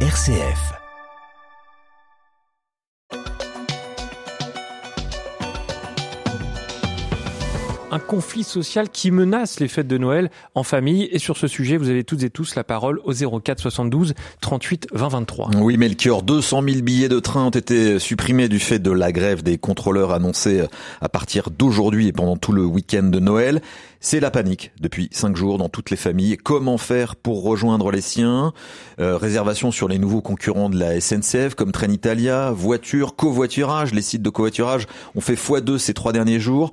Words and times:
RCF. 0.00 0.76
un 7.96 7.98
conflit 7.98 8.44
social 8.44 8.90
qui 8.90 9.10
menace 9.10 9.58
les 9.58 9.68
fêtes 9.68 9.88
de 9.88 9.96
Noël 9.96 10.30
en 10.54 10.62
famille. 10.62 11.08
Et 11.12 11.18
sur 11.18 11.38
ce 11.38 11.46
sujet, 11.46 11.78
vous 11.78 11.88
avez 11.88 12.04
toutes 12.04 12.24
et 12.24 12.30
tous 12.30 12.54
la 12.54 12.62
parole 12.62 13.00
au 13.04 13.40
04 13.40 13.58
72 13.58 14.12
38 14.42 14.88
20 14.92 15.08
23. 15.08 15.50
Oui, 15.56 15.78
Melchior, 15.78 16.22
200 16.22 16.62
000 16.62 16.82
billets 16.82 17.08
de 17.08 17.20
train 17.20 17.46
ont 17.46 17.50
été 17.50 17.98
supprimés 17.98 18.48
du 18.48 18.58
fait 18.58 18.80
de 18.80 18.90
la 18.90 19.12
grève 19.12 19.42
des 19.42 19.56
contrôleurs 19.56 20.12
annoncée 20.12 20.62
à 21.00 21.08
partir 21.08 21.48
d'aujourd'hui 21.50 22.08
et 22.08 22.12
pendant 22.12 22.36
tout 22.36 22.52
le 22.52 22.66
week-end 22.66 23.04
de 23.04 23.18
Noël. 23.18 23.62
C'est 24.08 24.20
la 24.20 24.30
panique 24.30 24.70
depuis 24.80 25.08
cinq 25.10 25.34
jours 25.34 25.58
dans 25.58 25.68
toutes 25.68 25.90
les 25.90 25.96
familles. 25.96 26.36
Comment 26.36 26.78
faire 26.78 27.16
pour 27.16 27.42
rejoindre 27.42 27.90
les 27.90 28.00
siens? 28.00 28.52
Euh, 29.00 29.16
Réservation 29.16 29.72
sur 29.72 29.88
les 29.88 29.98
nouveaux 29.98 30.20
concurrents 30.20 30.70
de 30.70 30.78
la 30.78 31.00
SNCF 31.00 31.56
comme 31.56 31.72
Trenitalia, 31.72 32.52
voiture, 32.52 33.16
covoiturage. 33.16 33.92
Les 33.92 34.02
sites 34.02 34.22
de 34.22 34.30
covoiturage 34.30 34.86
ont 35.16 35.20
fait 35.20 35.34
x2 35.34 35.78
ces 35.78 35.92
trois 35.92 36.12
derniers 36.12 36.38
jours. 36.38 36.70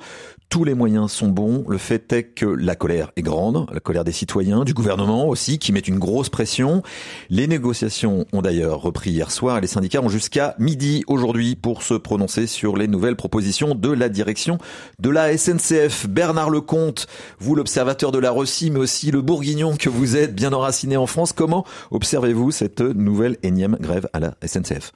Tous 0.53 0.65
les 0.65 0.75
moyens 0.75 1.11
sont 1.11 1.29
bons. 1.29 1.65
Le 1.67 1.79
fait 1.79 2.13
est 2.13 2.25
que 2.25 2.45
la 2.45 2.75
colère 2.75 3.11
est 3.15 3.23
grande, 3.23 3.65
la 3.73 3.79
colère 3.79 4.03
des 4.03 4.11
citoyens, 4.11 4.63
du 4.63 4.75
gouvernement 4.75 5.27
aussi, 5.27 5.57
qui 5.57 5.71
met 5.71 5.79
une 5.79 5.97
grosse 5.97 6.29
pression. 6.29 6.83
Les 7.31 7.47
négociations 7.47 8.27
ont 8.31 8.43
d'ailleurs 8.43 8.79
repris 8.79 9.09
hier 9.09 9.31
soir 9.31 9.57
et 9.57 9.61
les 9.61 9.67
syndicats 9.67 10.03
ont 10.03 10.09
jusqu'à 10.09 10.53
midi 10.59 11.03
aujourd'hui 11.07 11.55
pour 11.55 11.81
se 11.81 11.95
prononcer 11.95 12.45
sur 12.45 12.77
les 12.77 12.88
nouvelles 12.88 13.15
propositions 13.15 13.73
de 13.73 13.89
la 13.89 14.09
direction 14.09 14.59
de 14.99 15.09
la 15.09 15.35
SNCF. 15.35 16.07
Bernard 16.07 16.52
Lecomte, 16.52 17.07
vous 17.39 17.55
l'observateur 17.55 18.11
de 18.11 18.19
la 18.19 18.31
Russie, 18.31 18.71
mais 18.71 18.79
aussi 18.79 19.11
le 19.11 19.21
bourguignon 19.21 19.75
que 19.75 19.89
vous 19.89 20.15
êtes, 20.15 20.33
bien 20.35 20.53
enraciné 20.53 20.97
en 20.97 21.07
France, 21.07 21.33
comment 21.33 21.65
observez-vous 21.91 22.51
cette 22.51 22.81
nouvelle 22.81 23.37
énième 23.43 23.77
grève 23.79 24.07
à 24.13 24.19
la 24.19 24.35
SNCF 24.45 24.91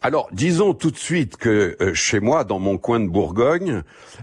alors, 0.00 0.28
disons 0.30 0.74
tout 0.74 0.92
de 0.92 0.96
suite 0.96 1.36
que 1.36 1.76
euh, 1.80 1.92
chez 1.92 2.20
moi, 2.20 2.44
dans 2.44 2.60
mon 2.60 2.78
coin 2.78 3.00
de 3.00 3.08
Bourgogne, 3.08 3.82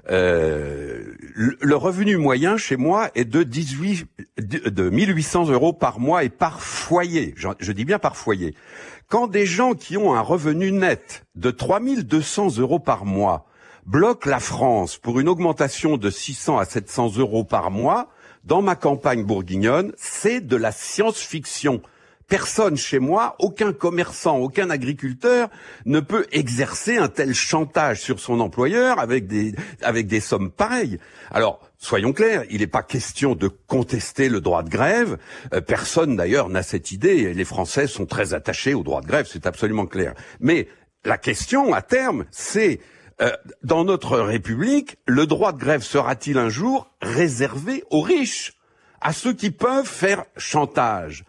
euh, 0.09 1.03
le, 1.35 1.75
revenu 1.75 2.15
moyen 2.15 2.55
chez 2.55 2.77
moi 2.77 3.09
est 3.13 3.25
de 3.25 3.43
18, 3.43 4.07
de 4.37 4.89
1800 4.89 5.49
euros 5.49 5.73
par 5.73 5.99
mois 5.99 6.23
et 6.23 6.29
par 6.29 6.61
foyer. 6.61 7.33
Je, 7.35 7.49
je, 7.59 7.73
dis 7.73 7.83
bien 7.83 7.99
par 7.99 8.15
foyer. 8.15 8.55
Quand 9.09 9.27
des 9.27 9.45
gens 9.45 9.73
qui 9.73 9.97
ont 9.97 10.15
un 10.15 10.21
revenu 10.21 10.71
net 10.71 11.25
de 11.35 11.51
3200 11.51 12.57
euros 12.57 12.79
par 12.79 13.03
mois 13.03 13.45
bloquent 13.85 14.29
la 14.29 14.39
France 14.39 14.97
pour 14.97 15.19
une 15.19 15.29
augmentation 15.29 15.97
de 15.97 16.09
600 16.09 16.57
à 16.57 16.65
700 16.65 17.17
euros 17.17 17.43
par 17.43 17.71
mois, 17.71 18.09
dans 18.43 18.61
ma 18.61 18.75
campagne 18.75 19.23
bourguignonne, 19.23 19.93
c'est 19.97 20.41
de 20.41 20.55
la 20.55 20.71
science-fiction 20.71 21.81
personne 22.27 22.77
chez 22.77 22.99
moi, 22.99 23.35
aucun 23.39 23.73
commerçant, 23.73 24.37
aucun 24.37 24.69
agriculteur 24.69 25.49
ne 25.85 25.99
peut 25.99 26.25
exercer 26.31 26.97
un 26.97 27.07
tel 27.07 27.33
chantage 27.33 28.01
sur 28.01 28.19
son 28.19 28.39
employeur 28.39 28.99
avec 28.99 29.27
des, 29.27 29.53
avec 29.81 30.07
des 30.07 30.19
sommes 30.19 30.51
pareilles. 30.51 30.99
Alors, 31.31 31.59
soyons 31.77 32.13
clairs, 32.13 32.43
il 32.49 32.61
n'est 32.61 32.67
pas 32.67 32.83
question 32.83 33.35
de 33.35 33.47
contester 33.47 34.29
le 34.29 34.41
droit 34.41 34.63
de 34.63 34.69
grève. 34.69 35.17
Euh, 35.53 35.61
personne 35.61 36.15
d'ailleurs 36.15 36.49
n'a 36.49 36.63
cette 36.63 36.91
idée. 36.91 37.33
Les 37.33 37.45
Français 37.45 37.87
sont 37.87 38.05
très 38.05 38.33
attachés 38.33 38.73
au 38.73 38.83
droit 38.83 39.01
de 39.01 39.07
grève, 39.07 39.27
c'est 39.31 39.45
absolument 39.45 39.85
clair. 39.85 40.13
Mais 40.39 40.67
la 41.03 41.17
question 41.17 41.73
à 41.73 41.81
terme, 41.81 42.25
c'est 42.31 42.79
euh, 43.21 43.31
dans 43.63 43.85
notre 43.85 44.19
République, 44.19 44.97
le 45.05 45.25
droit 45.25 45.53
de 45.53 45.57
grève 45.57 45.83
sera-t-il 45.83 46.37
un 46.37 46.49
jour 46.49 46.91
réservé 47.01 47.83
aux 47.89 48.01
riches 48.01 48.53
à 48.99 49.13
ceux 49.13 49.33
qui 49.33 49.51
peuvent 49.51 49.87
faire 49.87 50.25
chantage? 50.35 51.23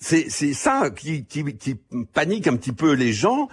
C'est 0.00 0.30
ça 0.30 0.90
qui, 0.90 1.24
qui, 1.26 1.44
qui, 1.56 1.78
panique 2.12 2.46
un 2.46 2.56
petit 2.56 2.72
peu 2.72 2.92
les 2.92 3.12
gens, 3.12 3.48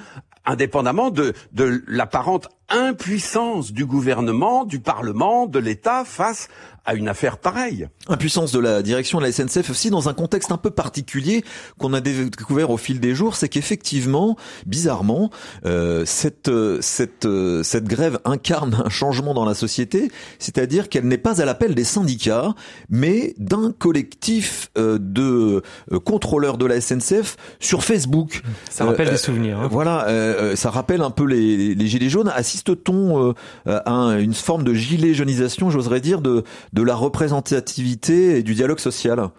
indépendamment 0.46 1.12
de, 1.12 1.34
de 1.52 1.84
l'apparente 1.88 2.50
impuissance 2.70 3.72
du 3.72 3.86
gouvernement, 3.86 4.66
du 4.66 4.80
Parlement, 4.80 5.46
de 5.46 5.60
l'État 5.60 6.04
face 6.06 6.50
à 6.88 6.96
une 6.96 7.10
affaire 7.10 7.38
pareille. 7.38 7.90
Impuissance 8.08 8.54
de 8.54 8.60
la 8.60 8.82
direction 8.82 9.20
de 9.20 9.26
la 9.26 9.32
SNCF 9.34 9.70
aussi 9.70 9.90
dans 9.90 10.08
un 10.08 10.14
contexte 10.14 10.54
un 10.54 10.58
peu 10.58 10.72
particulier 10.72 11.44
qu'on 11.78 11.94
a 11.94 12.00
découvert 12.00 12.70
au 12.70 12.78
fil 12.78 13.02
des 13.02 13.14
jours, 13.14 13.36
c'est 13.36 13.50
qu'effectivement, 13.50 14.38
bizarrement, 14.66 15.30
euh, 15.66 16.06
cette 16.06 16.50
cette 16.80 17.28
cette 17.64 17.84
grève 17.84 18.20
incarne 18.24 18.84
un 18.86 18.90
changement 18.90 19.34
dans 19.34 19.44
la 19.44 19.54
société, 19.54 20.10
c'est-à-dire 20.40 20.88
qu'elle 20.88 21.08
n'est 21.08 21.18
pas 21.18 21.42
à 21.42 21.46
l'appel 21.46 21.76
des 21.76 21.84
syndicats, 21.84 22.56
mais 22.90 23.34
d'un 23.38 23.74
collectif 23.78 24.72
euh, 24.78 24.98
de 24.98 25.62
euh, 25.92 26.00
contrôleurs 26.00 26.58
de 26.58 26.66
la 26.66 26.80
SNCF 26.80 27.36
sur 27.60 27.84
Facebook. 27.84 28.42
Ça 28.70 28.86
rappelle 28.86 29.10
des 29.10 29.18
souvenirs. 29.18 29.60
Hein. 29.60 29.68
Voilà, 29.70 30.08
ça 30.56 30.70
rappelle 30.70 31.02
un 31.02 31.12
peu 31.12 31.26
les, 31.26 31.76
les 31.76 31.88
gilets 31.88 32.10
jaunes. 32.10 32.32
Assiste-t-on 32.58 33.36
à 33.66 34.18
une 34.20 34.34
forme 34.34 34.64
de 34.64 34.74
gilet 34.74 35.14
jaunisation, 35.14 35.70
j'oserais 35.70 36.02
dire, 36.02 36.22
de 36.22 36.44
de 36.74 36.82
la 36.82 36.96
représentativité 36.96 38.40
et 38.40 38.44
du 38.44 38.56
dialogue 38.56 38.80
social? 38.80 39.30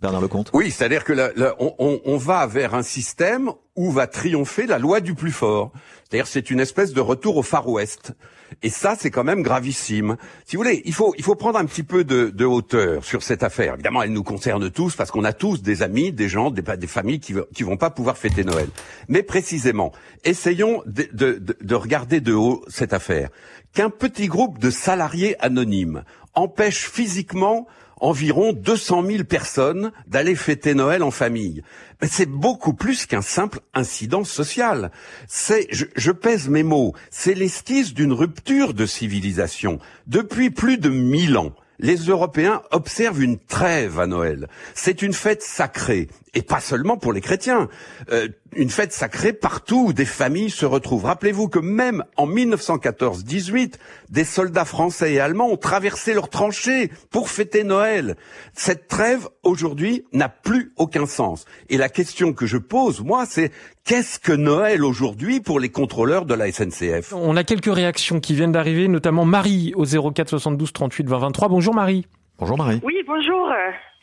Bernard 0.00 0.22
Lecomte. 0.22 0.50
Oui, 0.54 0.70
c'est-à-dire 0.70 1.04
que 1.04 1.12
on, 1.58 2.16
va 2.16 2.46
vers 2.46 2.74
un 2.74 2.82
système 2.82 3.50
où 3.76 3.90
va 3.90 4.06
triompher 4.06 4.66
la 4.66 4.78
loi 4.78 5.00
du 5.00 5.14
plus 5.14 5.32
fort. 5.32 5.72
C'est-à-dire 6.04 6.26
c'est 6.26 6.50
une 6.50 6.60
espèce 6.60 6.92
de 6.92 7.00
retour 7.00 7.36
au 7.36 7.42
Far 7.42 7.68
West. 7.68 8.14
Et 8.62 8.70
ça, 8.70 8.96
c'est 8.98 9.10
quand 9.10 9.24
même 9.24 9.42
gravissime. 9.42 10.16
Si 10.44 10.56
vous 10.56 10.62
voulez, 10.62 10.82
il 10.84 10.94
faut, 10.94 11.14
il 11.18 11.22
faut 11.22 11.34
prendre 11.34 11.58
un 11.58 11.66
petit 11.66 11.82
peu 11.82 12.02
de, 12.02 12.44
hauteur 12.44 13.04
sur 13.04 13.22
cette 13.22 13.42
affaire. 13.42 13.74
Évidemment, 13.74 14.02
elle 14.02 14.12
nous 14.12 14.22
concerne 14.22 14.70
tous 14.70 14.96
parce 14.96 15.10
qu'on 15.10 15.24
a 15.24 15.32
tous 15.32 15.62
des 15.62 15.82
amis, 15.82 16.12
des 16.12 16.28
gens, 16.28 16.50
des, 16.50 16.62
des 16.62 16.86
familles 16.86 17.20
qui, 17.20 17.34
qui 17.54 17.62
vont 17.62 17.76
pas 17.76 17.90
pouvoir 17.90 18.16
fêter 18.16 18.42
Noël. 18.42 18.68
Mais 19.08 19.22
précisément, 19.22 19.92
essayons 20.24 20.82
de, 20.86 21.08
de, 21.12 21.56
de 21.60 21.74
regarder 21.74 22.20
de 22.20 22.32
haut 22.32 22.64
cette 22.68 22.92
affaire. 22.92 23.28
Qu'un 23.74 23.90
petit 23.90 24.26
groupe 24.26 24.58
de 24.58 24.70
salariés 24.70 25.36
anonymes 25.40 26.04
empêche 26.34 26.88
physiquement 26.88 27.66
environ 28.00 28.52
200 28.52 29.04
000 29.06 29.24
personnes 29.24 29.92
d'aller 30.06 30.34
fêter 30.34 30.74
Noël 30.74 31.02
en 31.02 31.10
famille. 31.10 31.62
Mais 32.00 32.08
c'est 32.08 32.28
beaucoup 32.28 32.74
plus 32.74 33.06
qu'un 33.06 33.22
simple 33.22 33.60
incident 33.74 34.24
social. 34.24 34.90
C'est, 35.28 35.66
je, 35.70 35.84
je 35.94 36.12
pèse 36.12 36.48
mes 36.48 36.62
mots, 36.62 36.94
c'est 37.10 37.34
l'esquisse 37.34 37.94
d'une 37.94 38.12
rupture 38.12 38.74
de 38.74 38.86
civilisation. 38.86 39.78
Depuis 40.06 40.50
plus 40.50 40.78
de 40.78 40.88
mille 40.88 41.36
ans, 41.36 41.52
les 41.78 41.96
Européens 41.96 42.62
observent 42.70 43.22
une 43.22 43.38
trêve 43.38 43.98
à 43.98 44.06
Noël. 44.06 44.48
C'est 44.74 45.02
une 45.02 45.14
fête 45.14 45.42
sacrée, 45.42 46.08
et 46.34 46.42
pas 46.42 46.60
seulement 46.60 46.96
pour 46.96 47.12
les 47.12 47.20
chrétiens. 47.20 47.68
Euh, 48.12 48.28
une 48.56 48.70
fête 48.70 48.92
sacrée 48.92 49.32
partout 49.32 49.86
où 49.88 49.92
des 49.92 50.04
familles 50.04 50.50
se 50.50 50.66
retrouvent. 50.66 51.04
Rappelez-vous 51.04 51.48
que 51.48 51.58
même 51.58 52.04
en 52.16 52.26
1914-18, 52.26 53.74
des 54.08 54.24
soldats 54.24 54.64
français 54.64 55.14
et 55.14 55.20
allemands 55.20 55.50
ont 55.50 55.56
traversé 55.56 56.14
leurs 56.14 56.28
tranchées 56.28 56.90
pour 57.10 57.30
fêter 57.30 57.64
Noël. 57.64 58.16
Cette 58.54 58.88
trêve, 58.88 59.28
aujourd'hui, 59.42 60.04
n'a 60.12 60.28
plus 60.28 60.72
aucun 60.76 61.06
sens. 61.06 61.44
Et 61.68 61.76
la 61.76 61.88
question 61.88 62.32
que 62.32 62.46
je 62.46 62.56
pose, 62.56 63.00
moi, 63.00 63.24
c'est 63.28 63.52
qu'est-ce 63.84 64.18
que 64.18 64.32
Noël 64.32 64.84
aujourd'hui 64.84 65.40
pour 65.40 65.60
les 65.60 65.68
contrôleurs 65.68 66.26
de 66.26 66.34
la 66.34 66.50
SNCF 66.50 67.12
On 67.12 67.36
a 67.36 67.44
quelques 67.44 67.72
réactions 67.72 68.20
qui 68.20 68.34
viennent 68.34 68.52
d'arriver, 68.52 68.88
notamment 68.88 69.24
Marie 69.24 69.72
au 69.76 69.84
04 69.84 70.28
72 70.28 70.72
38 70.72 71.08
20 71.08 71.18
23. 71.18 71.48
Bonjour 71.48 71.74
Marie. 71.74 72.06
Bonjour 72.40 72.56
Marie. 72.56 72.80
Oui, 72.82 73.02
bonjour. 73.06 73.52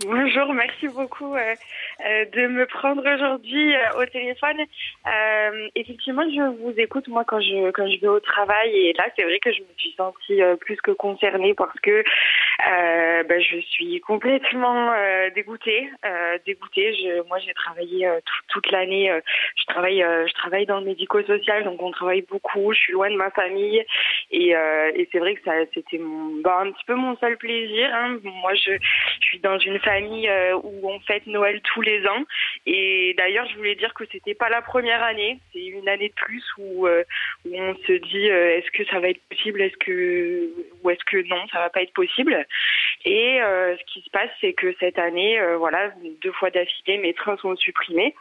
Bonjour, 0.05 0.53
merci 0.53 0.87
beaucoup 0.89 1.33
euh, 1.33 1.55
euh, 2.05 2.25
de 2.25 2.45
me 2.45 2.67
prendre 2.67 3.01
aujourd'hui 3.01 3.75
euh, 3.75 3.99
au 3.99 4.05
téléphone. 4.05 4.57
effectivement, 5.73 6.21
je 6.21 6.61
vous 6.61 6.73
écoute 6.77 7.07
moi 7.07 7.23
quand 7.25 7.41
je 7.41 7.71
quand 7.71 7.89
je 7.89 7.99
vais 7.99 8.07
au 8.07 8.19
travail 8.19 8.69
et 8.69 8.93
là 8.93 9.05
c'est 9.15 9.23
vrai 9.23 9.39
que 9.39 9.51
je 9.51 9.61
me 9.61 9.73
suis 9.77 9.93
sentie 9.97 10.39
plus 10.59 10.75
que 10.81 10.91
concernée 10.91 11.55
parce 11.55 11.79
que 11.79 12.03
ben, 13.27 13.41
je 13.41 13.57
suis 13.61 13.99
complètement 14.01 14.91
dégoûtée, 15.33 15.89
dégoûtée. 16.45 16.93
Je, 16.93 17.27
moi 17.27 17.39
j'ai 17.39 17.53
travaillé 17.55 18.07
toute 18.49 18.69
l'année. 18.71 19.11
je 19.55 19.65
travaille 19.65 20.01
je 20.01 20.33
travaille 20.33 20.67
dans 20.67 20.79
le 20.79 20.85
médico-social 20.85 21.63
donc 21.63 21.81
on 21.81 21.89
travaille 21.89 22.21
beaucoup. 22.21 22.71
Je 22.73 22.77
suis 22.77 22.93
loin 22.93 23.09
de 23.09 23.15
ma 23.15 23.31
famille 23.31 23.83
et, 24.31 24.49
et 24.51 25.09
c'est 25.11 25.19
vrai 25.19 25.35
que 25.35 25.43
ça 25.43 25.53
c'était 25.73 25.97
mon 25.97 26.41
ben, 26.41 26.67
un 26.67 26.71
petit 26.71 26.85
peu 26.85 26.95
mon 26.95 27.15
seul 27.17 27.37
plaisir. 27.37 27.89
Hein. 27.93 28.19
Moi 28.23 28.53
je, 28.55 28.71
je 29.21 29.25
suis 29.25 29.39
dans 29.39 29.57
une 29.59 29.79
famille 29.79 30.27
euh, 30.27 30.55
où 30.63 30.89
on 30.89 30.99
fête 31.01 31.25
Noël 31.27 31.61
tous 31.61 31.81
les 31.81 32.05
ans. 32.07 32.23
Et 32.65 33.13
d'ailleurs, 33.17 33.47
je 33.49 33.57
voulais 33.57 33.75
dire 33.75 33.93
que 33.93 34.03
c'était 34.11 34.33
pas 34.33 34.49
la 34.49 34.61
première 34.61 35.03
année. 35.03 35.39
C'est 35.53 35.65
une 35.65 35.87
année 35.87 36.09
de 36.09 36.13
plus 36.13 36.43
où, 36.57 36.87
euh, 36.87 37.03
où 37.45 37.55
on 37.55 37.75
se 37.75 37.93
dit 37.93 38.29
euh, 38.29 38.57
est-ce 38.57 38.71
que 38.71 38.85
ça 38.85 38.99
va 38.99 39.09
être 39.09 39.21
possible, 39.29 39.61
est-ce 39.61 39.77
que 39.77 40.49
ou 40.83 40.89
est-ce 40.89 41.03
que 41.05 41.27
non, 41.27 41.47
ça 41.51 41.59
va 41.59 41.69
pas 41.69 41.81
être 41.81 41.93
possible? 41.93 42.45
Et 43.05 43.39
ce 43.39 43.83
qui 43.93 44.01
se 44.01 44.09
passe, 44.09 44.29
c'est 44.41 44.53
que 44.53 44.75
cette 44.79 44.99
année, 44.99 45.39
voilà, 45.57 45.91
deux 46.21 46.31
fois 46.33 46.49
d'affilée, 46.49 46.97
mes 46.97 47.13
trains 47.13 47.37
sont 47.37 47.55
supprimés. 47.55 48.13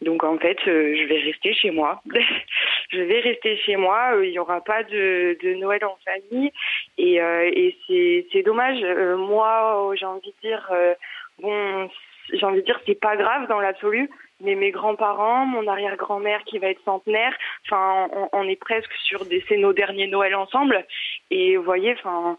Donc 0.00 0.24
en 0.24 0.36
fait, 0.38 0.58
je 0.64 1.06
vais 1.06 1.20
rester 1.20 1.54
chez 1.54 1.70
moi. 1.70 2.02
je 2.92 3.00
vais 3.00 3.20
rester 3.20 3.56
chez 3.58 3.76
moi. 3.76 4.12
Il 4.22 4.30
n'y 4.30 4.38
aura 4.38 4.60
pas 4.60 4.82
de, 4.84 5.36
de, 5.42 5.54
Noël 5.54 5.84
en 5.84 5.96
famille. 6.04 6.52
Et, 6.98 7.16
et 7.16 8.26
c'est 8.32 8.42
dommage. 8.42 8.80
moi, 9.18 9.92
j'ai 9.94 10.06
envie 10.06 10.34
de 10.42 10.48
dire, 10.48 10.70
bon, 11.40 11.88
j'ai 12.32 12.44
envie 12.44 12.60
de 12.60 12.64
dire, 12.64 12.80
c'est 12.86 12.98
pas 12.98 13.16
grave 13.16 13.48
dans 13.48 13.60
l'absolu, 13.60 14.10
mais 14.40 14.54
mes 14.54 14.70
grands-parents, 14.70 15.46
mon 15.46 15.66
arrière-grand-mère 15.66 16.42
qui 16.44 16.58
va 16.58 16.68
être 16.68 16.82
centenaire. 16.84 17.34
Enfin, 17.66 18.08
on, 18.12 18.28
on, 18.32 18.48
est 18.48 18.56
presque 18.56 18.92
sur 19.04 19.24
des, 19.24 19.44
c'est 19.48 19.56
nos 19.56 19.72
derniers 19.72 20.06
Noël 20.06 20.34
ensemble. 20.34 20.84
Et 21.30 21.56
vous 21.56 21.62
voyez, 21.62 21.92
enfin, 21.92 22.36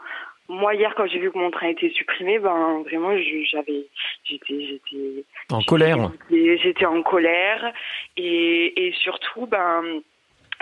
moi 0.50 0.76
hier 0.76 0.94
quand 0.96 1.08
j'ai 1.08 1.20
vu 1.20 1.32
que 1.32 1.38
mon 1.38 1.52
train 1.52 1.70
était 1.70 1.90
supprimé, 1.92 2.40
ben 2.40 2.84
vraiment 2.84 3.16
j'avais, 3.52 3.86
j'étais, 4.24 4.68
j'étais 4.68 5.24
en 5.52 5.62
colère. 5.62 6.12
J'étais 6.30 6.86
en 6.86 7.02
colère 7.02 7.74
et, 8.18 8.88
et 8.88 8.92
surtout 8.94 9.48
ben 9.48 10.02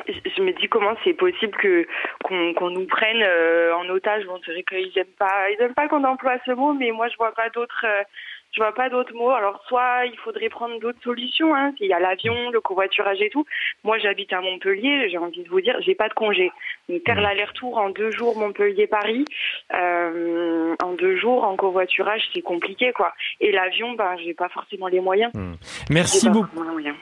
je 0.07 0.41
me 0.41 0.51
dis 0.53 0.67
comment 0.67 0.95
c'est 1.03 1.13
possible 1.13 1.57
que 1.57 1.87
qu'on 2.23 2.69
nous 2.69 2.85
prenne 2.85 3.21
euh, 3.21 3.75
en 3.75 3.87
otage. 3.89 4.25
Bon, 4.25 4.39
c'est 4.45 4.51
vrai 4.51 4.63
qu'ils 4.63 4.97
aiment 4.97 5.17
pas, 5.17 5.49
ils 5.51 5.61
aiment 5.61 5.73
pas 5.73 5.87
qu'on 5.87 6.03
emploie 6.03 6.37
ce 6.45 6.51
mot, 6.51 6.73
mais 6.73 6.91
moi 6.91 7.07
je 7.09 7.17
vois 7.17 7.33
pas 7.33 7.49
d'autres. 7.49 7.85
Euh, 7.85 8.03
je 8.53 8.61
vois 8.61 8.73
pas 8.73 8.89
d'autres 8.89 9.13
mots. 9.13 9.31
Alors 9.31 9.63
soit 9.67 10.05
il 10.05 10.17
faudrait 10.17 10.49
prendre 10.49 10.79
d'autres 10.79 11.01
solutions. 11.03 11.55
Hein. 11.55 11.73
Il 11.79 11.87
y 11.87 11.93
a 11.93 11.99
l'avion, 11.99 12.49
le 12.51 12.59
covoiturage 12.59 13.21
et 13.21 13.29
tout. 13.29 13.45
Moi 13.83 13.97
j'habite 13.97 14.33
à 14.33 14.41
Montpellier. 14.41 15.09
J'ai 15.09 15.17
envie 15.17 15.43
de 15.43 15.49
vous 15.49 15.61
dire, 15.61 15.77
j'ai 15.79 15.95
pas 15.95 16.09
de 16.09 16.13
congé. 16.13 16.51
Faire 16.99 17.15
mmh. 17.15 17.21
l'aller-retour 17.21 17.77
en 17.77 17.89
deux 17.89 18.11
jours 18.11 18.37
Montpellier-Paris, 18.37 19.25
euh, 19.73 20.75
en 20.83 20.93
deux 20.93 21.17
jours 21.17 21.43
en 21.43 21.55
covoiturage, 21.55 22.21
c'est 22.33 22.41
compliqué 22.41 22.91
quoi. 22.93 23.13
Et 23.39 23.51
l'avion, 23.51 23.93
ben 23.93 24.15
j'ai 24.23 24.33
pas 24.33 24.49
forcément 24.49 24.87
les 24.87 24.99
moyens. 24.99 25.31
Mmh. 25.33 25.53
Merci 25.89 26.29
beaucoup. 26.29 26.47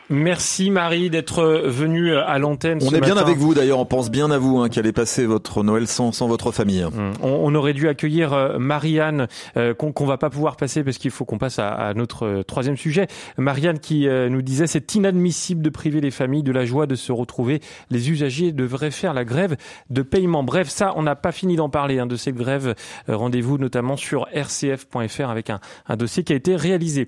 Merci 0.10 0.72
Marie 0.72 1.10
d'être 1.10 1.44
venue 1.66 2.16
à 2.16 2.38
l'antenne. 2.40 2.80
On 2.82 2.94
est 2.94 3.02
bien 3.02 3.18
avec 3.18 3.38
vous 3.38 3.54
d'ailleurs. 3.54 3.80
On 3.80 3.86
pense 3.86 4.12
bien 4.12 4.32
à 4.32 4.38
vous 4.38 4.60
hein, 4.60 4.70
qui 4.70 4.80
allez 4.80 4.94
passer 4.94 5.26
votre 5.26 5.64
Noël 5.64 5.88
sans, 5.88 6.12
sans 6.12 6.28
votre 6.28 6.52
famille. 6.52 6.84
Mmh. 6.84 7.14
On, 7.24 7.30
on, 7.30 7.56
aurait 7.56 7.74
dû 7.74 7.88
accueillir 7.88 8.34
euh, 8.34 8.60
Marianne 8.60 9.28
euh, 9.58 9.74
qu'on 9.74 10.06
va 10.06 10.18
pas 10.18 10.30
pouvoir 10.30 10.56
passer 10.56 10.84
parce 10.84 10.98
qu'il 10.98 11.12
faut 11.12 11.26
qu'on 11.26 11.38
passe 11.38 11.60
à, 11.60 11.94
notre 11.96 12.26
euh, 12.26 12.44
troisième 12.44 12.78
sujet. 12.78 13.08
Marianne 13.38 13.80
qui 13.80 14.08
euh, 14.08 14.30
nous 14.30 14.42
disait 14.42 14.68
c'est 14.68 14.96
inadmissible 14.96 15.62
de 15.62 15.70
priver 15.70 16.02
les 16.02 16.12
familles 16.12 16.44
de 16.44 16.52
la 16.52 16.66
joie 16.66 16.86
de 16.86 16.96
se 16.96 17.12
retrouver. 17.12 17.62
Les 17.90 18.10
usagers 18.10 18.52
devraient 18.52 18.92
faire 18.92 19.14
la 19.14 19.26
grève 19.26 19.56
de 19.90 20.02
paiement. 20.02 20.44
Bref, 20.44 20.70
ça, 20.70 20.94
on 20.96 21.04
n'a 21.04 21.16
pas 21.16 21.32
fini 21.32 21.56
d'en 21.56 21.70
parler 21.70 22.00
hein, 22.00 22.06
de 22.06 22.16
cette 22.16 22.36
grève. 22.36 22.76
Euh, 23.10 23.16
rendez-vous 23.16 23.58
notamment 23.58 23.98
sur 23.98 24.28
rcf.fr 24.34 25.30
avec 25.30 25.50
un, 25.50 25.60
un 25.88 25.96
dossier 25.98 26.24
qui 26.24 26.34
a 26.34 26.36
été 26.36 26.56
réalisé. 26.56 27.08